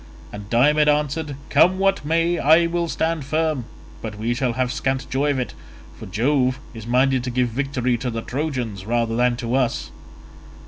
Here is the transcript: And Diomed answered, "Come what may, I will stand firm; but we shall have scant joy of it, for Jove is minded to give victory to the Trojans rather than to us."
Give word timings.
And 0.33 0.49
Diomed 0.49 0.89
answered, 0.89 1.35
"Come 1.51 1.77
what 1.77 2.03
may, 2.03 2.39
I 2.39 2.65
will 2.65 2.87
stand 2.87 3.23
firm; 3.23 3.65
but 4.01 4.17
we 4.17 4.33
shall 4.33 4.53
have 4.53 4.71
scant 4.73 5.07
joy 5.11 5.29
of 5.29 5.37
it, 5.37 5.53
for 5.95 6.07
Jove 6.07 6.59
is 6.73 6.87
minded 6.87 7.23
to 7.25 7.29
give 7.29 7.49
victory 7.49 7.99
to 7.99 8.09
the 8.09 8.23
Trojans 8.23 8.87
rather 8.87 9.15
than 9.15 9.35
to 9.35 9.53
us." 9.53 9.91